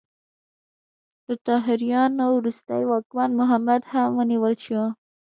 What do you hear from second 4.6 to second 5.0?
شو.